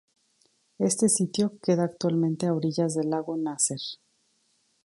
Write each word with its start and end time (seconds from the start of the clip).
Este 0.79 1.09
sitio 1.09 1.59
queda 1.61 1.83
actualmente 1.83 2.47
a 2.47 2.55
orillas 2.55 2.95
del 2.95 3.11
Lago 3.11 3.37
Nasser. 3.37 3.77